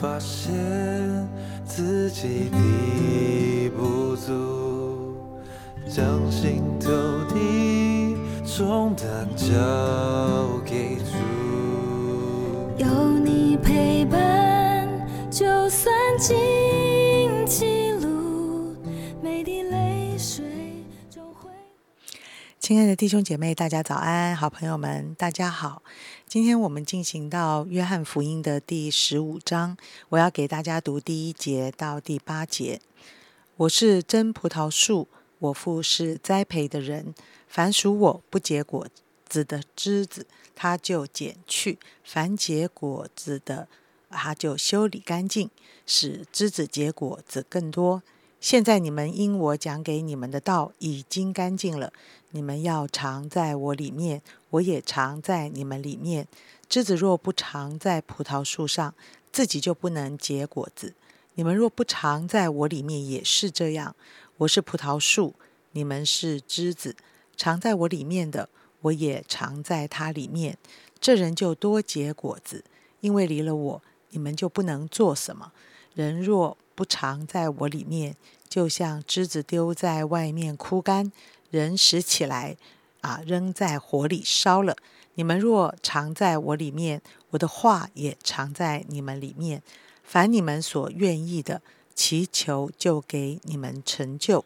[0.00, 0.50] 发现
[1.66, 5.14] 自己的不足，
[5.86, 6.90] 将心头
[7.28, 8.16] 的
[8.46, 9.46] 重担交
[10.64, 11.39] 给主。
[22.70, 24.36] 亲爱的弟兄姐妹，大家早安！
[24.36, 25.82] 好朋友们，大家好。
[26.28, 29.76] 今天我们进行到约翰福音的第十五章，
[30.10, 32.80] 我要给大家读第一节到第八节。
[33.56, 35.08] 我是真葡萄树，
[35.40, 37.12] 我父是栽培的人。
[37.48, 38.86] 凡属我不结果
[39.28, 43.66] 子的枝子，他就剪去；凡结果子的，
[44.10, 45.50] 他就修理干净，
[45.86, 48.04] 使枝子结果子更多。
[48.40, 51.92] 现在你们因我讲给你们的道已经干净了，
[52.30, 56.26] 你们要常在我里面，我也常在你们里面。
[56.66, 58.94] 枝子若不常在葡萄树上，
[59.30, 60.94] 自己就不能结果子。
[61.34, 63.94] 你们若不常在我里面，也是这样。
[64.38, 65.34] 我是葡萄树，
[65.72, 66.96] 你们是枝子。
[67.36, 68.48] 常在我里面的，
[68.80, 70.56] 我也常在他里面。
[70.98, 72.64] 这人就多结果子，
[73.00, 75.52] 因为离了我，你们就不能做什么。
[75.94, 78.14] 人若不常在我里面，
[78.50, 81.12] 就像枝子丢在外面枯干，
[81.50, 82.56] 人拾起来，
[83.00, 84.76] 啊，扔在火里烧了。
[85.14, 89.62] 你们若常在我里面，我的话也常在你们里面。
[90.02, 91.62] 凡你们所愿意的，
[91.94, 94.44] 祈求就给你们成就。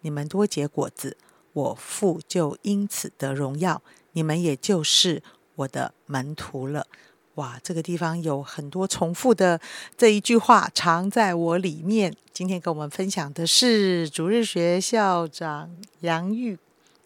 [0.00, 1.18] 你们多结果子，
[1.52, 5.22] 我父就因此得荣耀，你们也就是
[5.56, 6.86] 我的门徒了。
[7.36, 9.58] 哇，这个地方有很多重复的
[9.96, 12.14] 这一句话，藏在我里面。
[12.30, 16.58] 今天跟我们分享的是主日学校长杨玉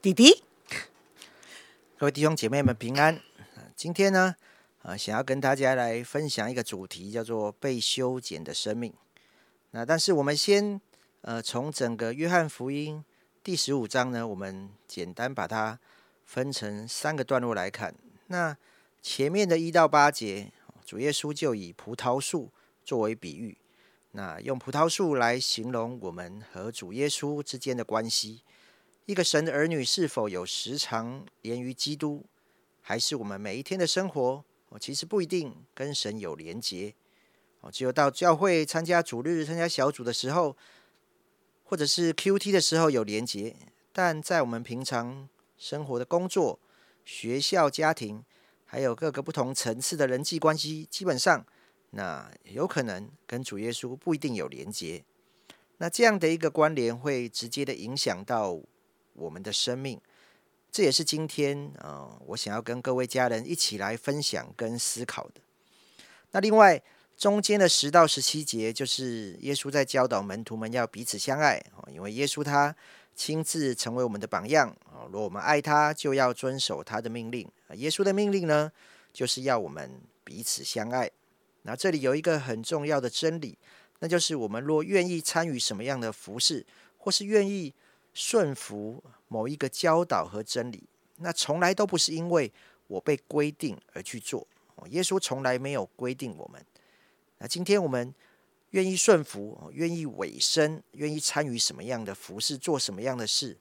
[0.02, 0.42] 弟弟。
[1.96, 3.20] 各位弟兄姐妹们平安。
[3.76, 4.34] 今天呢，
[4.82, 8.92] 啊，想要跟大家来分享一个主题，叫做被修剪的生命。
[9.70, 10.80] 那但是我们先，
[11.20, 13.04] 呃，从整个约翰福音
[13.44, 15.78] 第十五章呢，我们简单把它
[16.24, 17.94] 分成三个段落来看。
[18.26, 18.56] 那
[19.08, 20.50] 前面的一到八节，
[20.84, 22.50] 主耶稣就以葡萄树
[22.84, 23.56] 作为比喻，
[24.10, 28.42] 那用葡萄树来形容我们和主耶稣之间的关系。
[29.04, 32.26] 一个神的儿女是否有时常连于基督，
[32.82, 36.92] 还是我们每一天的生活，哦，其实不一定跟神有连结。
[37.60, 40.56] 哦，只有到教会参加主日、参加小组的时候，
[41.62, 43.54] 或者是 Q T 的时候有连结，
[43.92, 46.58] 但在我们平常生活的工作、
[47.04, 48.24] 学校、家庭。
[48.66, 51.46] 还有各个不同层次的人际关系，基本上
[51.90, 55.02] 那有可能跟主耶稣不一定有连接。
[55.78, 58.58] 那这样的一个关联会直接的影响到
[59.14, 60.00] 我们的生命，
[60.72, 65.40] 这也是今天啊，我想要跟各位家人一起来分享跟思考的。
[66.32, 66.82] 那另外
[67.16, 71.62] 中间的十到十七节，就是耶稣在教导门徒们要彼此相爱
[71.92, 72.74] 因为耶稣他
[73.14, 74.76] 亲自成为我们的榜样
[75.08, 77.48] 若，我们爱他，就要遵守他的命令。
[77.74, 78.70] 耶稣的命令呢，
[79.12, 81.10] 就是要我们彼此相爱。
[81.62, 83.58] 那这里有一个很重要的真理，
[83.98, 86.64] 那就是我们若愿意参与什么样的服饰，
[86.98, 87.74] 或是愿意
[88.14, 90.84] 顺服某一个教导和真理，
[91.16, 92.52] 那从来都不是因为
[92.86, 94.46] 我被规定而去做。
[94.90, 96.64] 耶稣从来没有规定我们。
[97.38, 98.14] 那今天我们
[98.70, 103.56] 愿意顺服、愿意委身、愿意参与什么样的服饰、做什么样的事，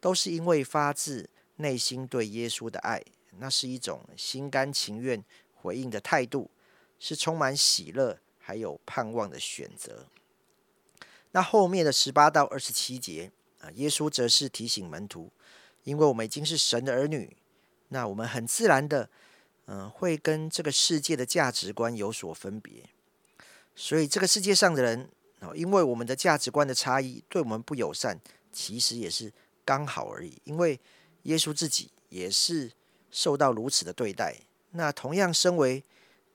[0.00, 3.02] 都是因为发自内心对耶稣的爱。
[3.40, 5.22] 那是一种心甘情愿
[5.54, 6.50] 回应的态度，
[6.98, 10.06] 是充满喜乐还有盼望的选择。
[11.30, 15.30] 那后面的十八到二十七节啊，耶稣则是提醒门徒，
[15.84, 17.36] 因为我们已经是神的儿女，
[17.90, 19.08] 那我们很自然的，
[19.66, 22.88] 嗯，会跟这个世界的价值观有所分别。
[23.76, 25.08] 所以这个世界上的人
[25.38, 28.18] 啊，因为我们的价值观的差异，对我们不友善，
[28.50, 29.32] 其实也是
[29.68, 30.32] 刚好而已。
[30.44, 30.80] 因为
[31.24, 32.72] 耶稣自己也是。
[33.10, 34.36] 受到如此的对待，
[34.72, 35.82] 那同样身为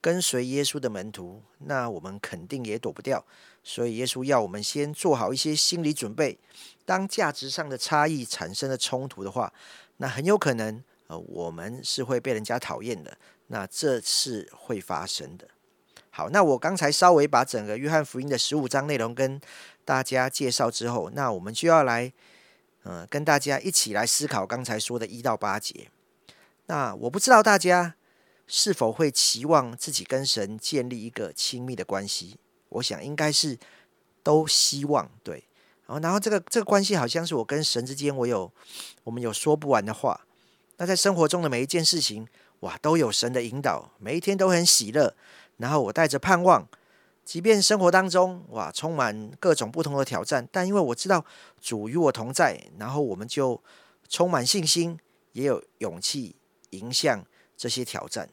[0.01, 3.23] 跟随耶稣的门徒，那我们肯定也躲不掉。
[3.63, 6.35] 所以耶稣要我们先做好一些心理准备，
[6.83, 9.53] 当价值上的差异产生了冲突的话，
[9.97, 13.15] 那很有可能呃我们是会被人家讨厌的。
[13.49, 15.47] 那这是会发生的。
[16.09, 19.39] 好，那我刚才稍微把整个约翰福音的十五章内容跟
[19.85, 22.11] 大家介绍之后，那我们就要来
[22.83, 25.89] 嗯跟大家一起来思考刚才说的一到八节。
[26.67, 27.95] 那我不知道大家
[28.47, 32.37] 是否会期望自己跟神建立一个亲密的关系？
[32.69, 33.57] 我想应该是
[34.21, 35.43] 都希望对。
[35.85, 38.51] 然后，然后这个这个关系好像是我跟神之间，我有
[39.03, 40.25] 我们有说不完的话。
[40.77, 42.27] 那在生活中的每一件事情，
[42.61, 45.15] 哇，都有神的引导，每一天都很喜乐。
[45.57, 46.67] 然后我带着盼望，
[47.25, 51.25] 即便生活当中哇充满各种不同的挑战，但因为我知道
[51.61, 53.61] 主与我同在，然后我们就
[54.09, 54.99] 充满信心，
[55.31, 56.35] 也有勇气
[56.71, 57.25] 迎向
[57.55, 58.29] 这些挑战。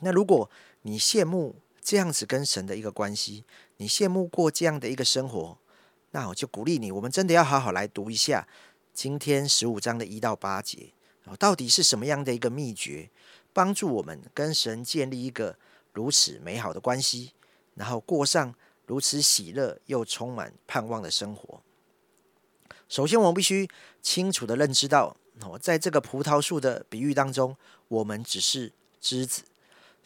[0.00, 0.50] 那如果
[0.82, 3.44] 你羡慕这样子跟神的一个关系，
[3.76, 5.56] 你羡慕过这样的一个生活，
[6.10, 8.46] 那我就鼓励你，我们真的要好好来读一下
[8.92, 10.92] 今天十五章的一到八节，
[11.38, 13.08] 到底是什么样的一个秘诀，
[13.52, 15.56] 帮助我们跟神建立一个
[15.92, 17.32] 如此美好的关系。
[17.74, 18.54] 然后过上
[18.86, 21.60] 如此喜乐又充满盼望的生活。
[22.88, 23.68] 首先，我们必须
[24.02, 27.56] 清楚的认知到，哦，在这个葡萄树的比喻当中，
[27.88, 29.42] 我们只是枝子。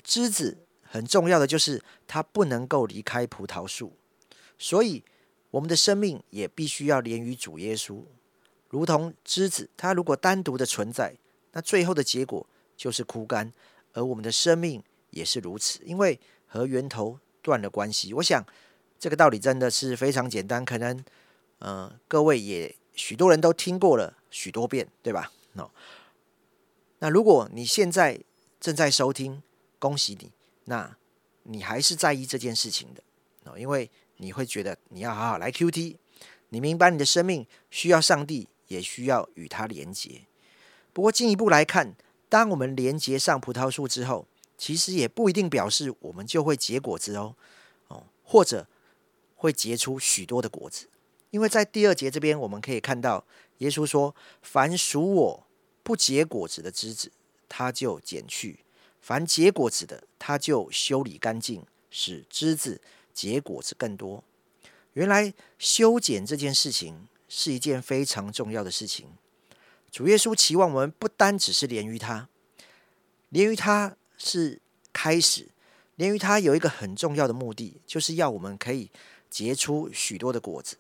[0.03, 3.93] 枝子很重要的就是它不能够离开葡萄树，
[4.57, 5.03] 所以
[5.51, 8.05] 我们的生命也必须要连于主耶稣，
[8.71, 11.17] 如同枝子，它如果单独的存在，
[11.53, 13.53] 那最后的结果就是枯干。
[13.93, 17.19] 而我们的生命也是如此，因为和源头。
[17.49, 18.45] 断了关系，我想
[18.99, 21.03] 这个道理真的是非常简单，可能
[21.61, 25.33] 呃各位也许多人都听过了许多遍，对吧？
[25.55, 25.71] 哦，
[26.99, 28.21] 那如果你现在
[28.61, 29.43] 正在收听，
[29.79, 30.31] 恭喜你，
[30.67, 30.95] 那
[31.45, 33.03] 你还是在意这件事情的
[33.51, 35.97] 哦，因为你会觉得你要好好来 Q T，
[36.51, 40.27] 你明白你的生命需要上帝，也需要与他连接。
[40.93, 41.95] 不过进一步来看，
[42.29, 44.27] 当我们连接上葡萄树之后，
[44.59, 47.37] 其实也不一定表示我们就会结果子哦，
[47.87, 48.67] 哦，或者
[49.37, 50.89] 会结出许多的果子，
[51.31, 53.25] 因为在第二节这边我们可以看到，
[53.59, 55.47] 耶稣说：“凡属我
[55.85, 57.13] 不结果子的枝子，
[57.49, 58.57] 他就剪去；
[59.01, 62.81] 凡结果子的，他就修理干净，使枝子
[63.15, 64.25] 结果子更多。”
[64.95, 69.07] 原来修剪这件事情是一件非常重要的事情。
[69.93, 72.29] 主耶稣期望我们不单只是连于他，
[73.29, 73.97] 连于他。
[74.19, 74.61] 是
[74.93, 75.49] 开始，
[75.97, 78.91] 连于它有一个很重要的目的，就是要我们可以
[79.31, 80.77] 结出许多的果子。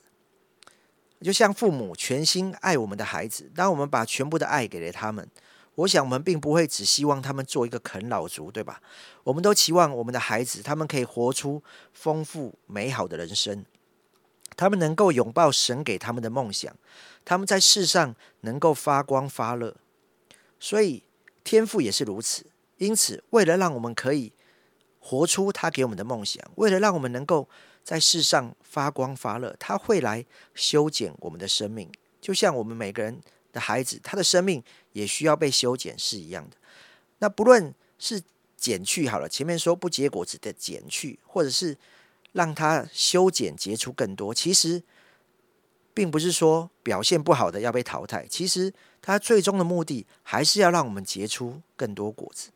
[1.20, 5.28] 就像父母全心爱我们的孩子，当我们把全部的爱给了他们，
[5.74, 8.80] 我想我们并不会只希望他们做一个啃老族，对吧？
[9.24, 11.62] 我们都期望我们的孩子，他们可以活出
[11.92, 13.64] 丰富美好的人生，
[14.56, 16.76] 他们能够拥抱神给他们的梦想，
[17.24, 19.76] 他们在世上能够发光发热。
[20.60, 21.02] 所以
[21.42, 22.46] 天赋也是如此。
[22.78, 24.32] 因此，为了让我们可以
[24.98, 27.48] 活出他给我们的梦想，为了让我们能够
[27.84, 31.90] 在世上发光发热，他会来修剪我们的生命，
[32.20, 33.20] 就像我们每个人
[33.52, 36.56] 的孩子，他的生命也需要被修剪是一样的。
[37.18, 38.22] 那不论是
[38.56, 41.76] 剪去好了，前面说不结果子的剪去，或者是
[42.32, 44.82] 让他修剪结出更多，其实
[45.94, 52.50] 并不是说表现不好的要被淘汰，其实他最终的目的还是要让我们结出更多果子。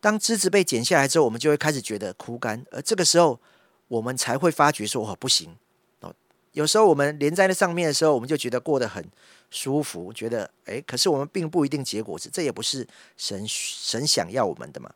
[0.00, 3.38] 当枝子被剪下来之后，我们就会开始觉得枯干，而这个时候，
[3.88, 5.54] 我们才会发觉说：“哦，不行
[6.00, 6.14] 哦。”
[6.52, 9.04] 有时候我们连在那上面的时候，我们就觉得过得很
[9.50, 12.86] 舒服，觉得哎，可是我们并不一定结果子，这也不是
[13.16, 14.90] 神神想要我们的嘛。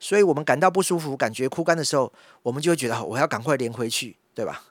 [0.00, 2.12] 所以，我们感到不舒服、感觉枯干的时候，
[2.42, 4.64] 我们就会觉得我要赶快连回去，对吧？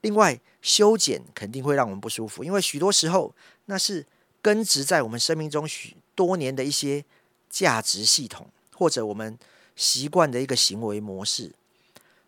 [0.00, 3.32] 另外，修剪肯定会让我们不舒服，因为许多时候
[3.66, 4.04] 那是
[4.42, 7.04] 根植在我们生命中许多年的一些
[7.48, 8.48] 价值系统。
[8.82, 9.38] 或者我们
[9.76, 11.52] 习惯的一个行为模式，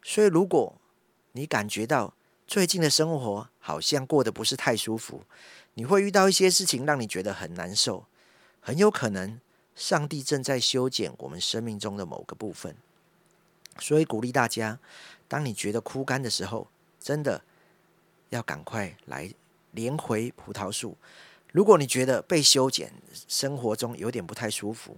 [0.04, 0.76] 所以如果
[1.32, 2.14] 你感觉到
[2.46, 5.24] 最近的生活好像过得不是太舒服，
[5.74, 8.06] 你会遇到一些事情让你觉得很难受，
[8.60, 9.40] 很有可能
[9.74, 12.76] 上帝正在修剪我们生命中的某个部分。
[13.80, 14.78] 所以鼓励大家，
[15.26, 16.68] 当你觉得枯干的时候，
[17.00, 17.42] 真的
[18.28, 19.28] 要赶快来
[19.72, 20.96] 连回葡萄树。
[21.50, 22.92] 如果你觉得被修剪，
[23.26, 24.96] 生活中有点不太舒服。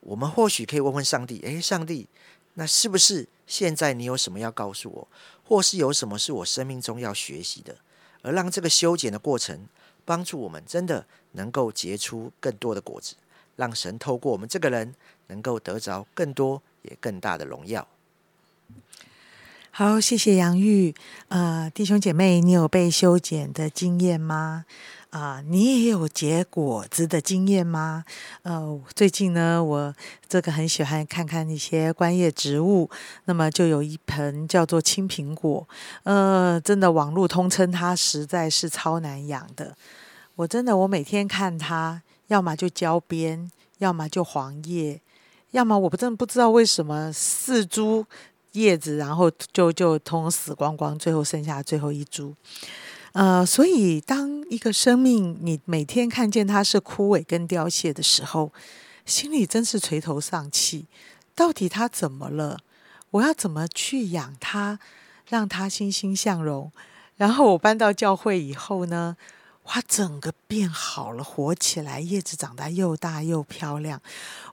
[0.00, 2.06] 我们或许可以问问上帝：诶，上帝，
[2.54, 5.08] 那是不是现在你有什么要告诉我，
[5.44, 7.76] 或是有什么是我生命中要学习的，
[8.22, 9.66] 而让这个修剪的过程
[10.04, 13.14] 帮助我们真的能够结出更多的果子，
[13.56, 14.94] 让神透过我们这个人
[15.28, 17.86] 能够得着更多也更大的荣耀。
[19.72, 20.94] 好，谢谢杨玉。
[21.28, 24.64] 呃，弟兄姐妹，你有被修剪的经验吗？
[25.10, 28.04] 啊，你也有结果子的经验吗？
[28.42, 29.92] 呃，最近呢，我
[30.28, 32.88] 这个很喜欢看看一些观叶植物，
[33.24, 35.68] 那么就有一盆叫做青苹果，
[36.04, 39.76] 呃，真的网络通称它实在是超难养的。
[40.36, 45.00] 我真的，我每天看它，要么就焦边，要么就黄叶，
[45.50, 48.06] 要么我不真不知道为什么四株
[48.52, 52.32] 叶子，然后就就通死光光，最后剩下最后一株。
[53.12, 58.52] 呃，所以当一个生命你每天看见它是枯萎跟凋谢的时候，
[59.04, 60.86] 心里真是垂头丧气。
[61.34, 62.58] 到底它怎么了？
[63.10, 64.78] 我要怎么去养它，
[65.26, 66.70] 让它欣欣向荣？
[67.16, 69.16] 然后我搬到教会以后呢，
[69.64, 74.00] 哇，整个变好了，活起来，叶子长得又大又漂亮。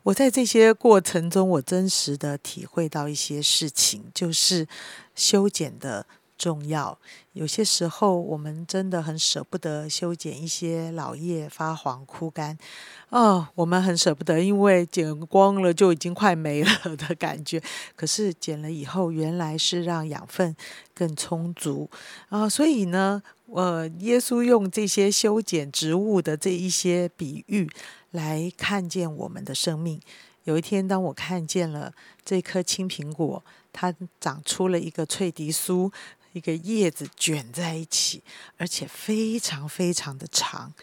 [0.02, 4.68] 我在这些过程中，我真实的体会到一些事情，就是
[5.14, 6.08] 修剪的。
[6.38, 6.98] 重要，
[7.34, 12.58] 有些时候我们真的很舍不得修剪一些老叶发黄枯干，
[13.10, 17.62] 哦，我们很舍不得，因为剪光了就已经快没了的感觉。
[17.96, 20.56] 可是剪了以后，原来是让养分
[20.94, 21.90] 更充足
[22.30, 27.68] 啊，所以呢，呃，耶稣用这些修剪植物的这一些比喻
[28.12, 30.00] 来看见我们的生命。
[30.44, 31.92] 有一天，当我看见了
[32.24, 35.92] 这颗青苹果，它长出了一个脆迪酥。
[36.38, 38.24] 一个叶子卷在一起，
[38.58, 40.74] 而且非常非常的长。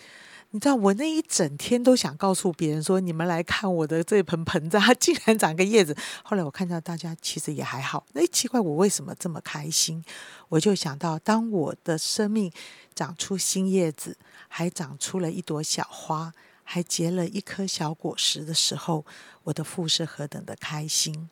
[0.51, 8.07] 你知道，我那一整天都想告诉别人说：“你们来看我的这盆盆栽， 竟然长个叶子。”后来我看到大家其实也还好。
[8.13, 10.05] 那奇怪，我为什么这么开心？
[10.49, 12.53] 我就想到，当我的生命
[12.95, 16.33] 长出新叶子，还长出了一朵小花，
[16.63, 19.05] 还结了一颗小果实的时候，
[19.43, 21.29] 我的父是何等的开心。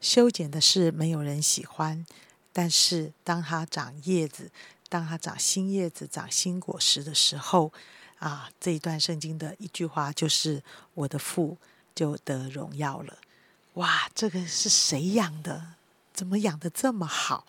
[0.00, 2.06] 修剪的事没有人喜欢。
[2.54, 4.50] 但是，当它长叶子，
[4.88, 7.72] 当它长新叶子、长新果实的时候，
[8.20, 10.62] 啊，这一段圣经的一句话就是
[10.94, 11.58] ：“我的父
[11.96, 13.18] 就得荣耀了。”
[13.74, 15.74] 哇，这个是谁养的？
[16.14, 17.44] 怎么养的这么好？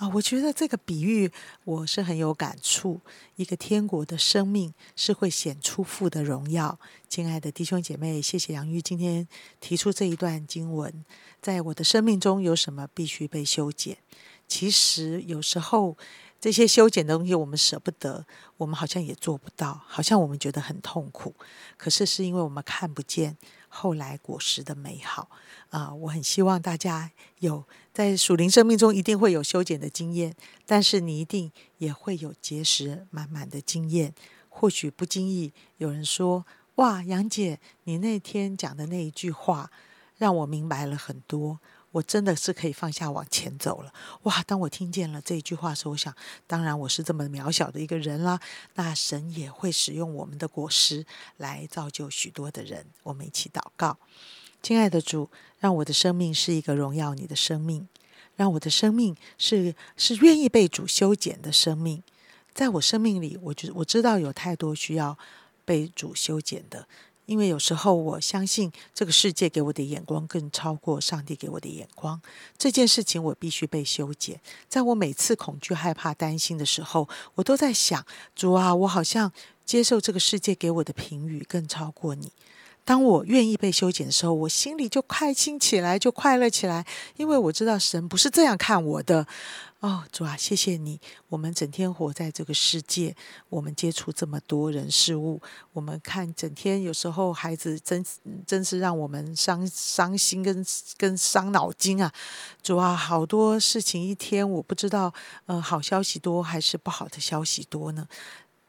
[0.00, 1.30] 啊，我觉得这个比喻
[1.62, 3.02] 我是很有感触。
[3.36, 6.80] 一个天国的生命是会显出父的荣耀。
[7.06, 9.28] 亲爱的弟兄姐妹，谢谢杨玉今天
[9.60, 11.04] 提出这一段经文。
[11.42, 13.98] 在我的生命中有什么必须被修剪？
[14.48, 15.98] 其实有时候
[16.40, 18.24] 这些修剪的东西我们舍不得，
[18.56, 21.34] 我们好像也做不到，好像我们觉得很痛苦。
[21.76, 23.36] 可是是因为我们看不见
[23.70, 25.30] 后来果实的美好
[25.70, 25.94] 啊！
[25.94, 30.34] 我很希望大家有在属灵生命中一定会有修剪的经验，
[30.66, 34.12] 但是你一定也会有结实满满的经验。
[34.48, 36.44] 或许不经意有人说
[36.76, 39.70] ：“哇，杨姐，你那天讲的那一句话。”
[40.20, 41.60] 让我明白了很多，
[41.92, 43.92] 我真的是可以放下往前走了。
[44.22, 44.42] 哇！
[44.44, 46.14] 当我听见了这一句话时，我想，
[46.46, 48.38] 当然我是这么渺小的一个人啦。
[48.74, 51.04] 那神也会使用我们的果实
[51.38, 52.86] 来造就许多的人。
[53.02, 53.98] 我们一起祷告，
[54.62, 55.28] 亲爱的主，
[55.58, 57.88] 让我的生命是一个荣耀你的生命，
[58.36, 62.02] 让我的生命是是愿意被主修剪的生命。
[62.54, 65.18] 在我生命里，我觉我知道有太多需要
[65.64, 66.86] 被主修剪的。
[67.30, 72.20] 因为有时候我相信这个世界给我的眼光更超过上帝给我的眼光，
[72.58, 74.40] 这件事情我必须被修剪。
[74.68, 79.32] 在我每次恐惧、害怕、担心的时候，我都在想：主啊，我好像
[79.64, 82.32] 接受这个世界给我的评语更超过你。
[82.84, 86.84] 当我愿意被修剪的时候，我心里就开心起来，就快乐起来，
[87.16, 89.26] 因为我知道神不是这样看我的。
[89.80, 91.00] 哦，主啊，谢谢你！
[91.30, 93.16] 我们整天活在这个世界，
[93.48, 95.40] 我们接触这么多人事物，
[95.72, 98.04] 我们看整天有时候孩子真
[98.46, 100.62] 真是让我们伤伤心跟
[100.98, 102.12] 跟伤脑筋啊！
[102.62, 105.14] 主啊，好多事情一天我不知道，
[105.46, 108.06] 呃，好消息多还是不好的消息多呢？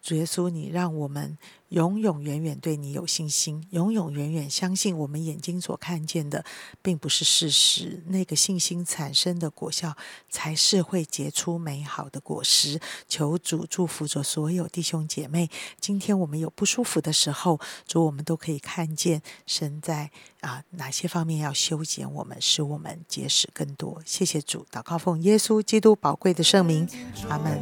[0.01, 1.37] 主耶稣，你让我们
[1.71, 6.43] 永永远远对你有信心，永永远远相信我们眼睛所看见的
[6.81, 8.03] 并不是事实。
[8.07, 9.95] 那个信心产生的果效，
[10.29, 12.81] 才是会结出美好的果实。
[13.07, 15.49] 求主祝福着所有弟兄姐妹。
[15.79, 20.11] 今天我们有不舒服的时候，主我们都可以看见神在
[20.41, 24.01] 啊哪些方面要修剪我们，使我们结实更多。
[24.05, 26.85] 谢谢主，祷告奉耶稣基督宝贵的圣名，
[27.29, 27.57] 阿门。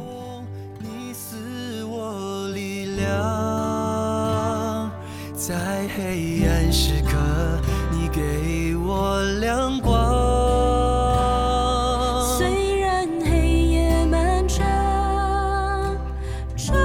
[3.00, 3.49] 在
[5.96, 7.16] 黑暗时刻，
[7.90, 9.92] 你给我亮光。
[12.38, 14.64] 虽然黑夜漫长，
[16.56, 16.76] 充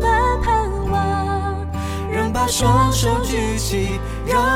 [0.00, 1.66] 满盼望，
[2.10, 4.47] 仍把双手举起，让。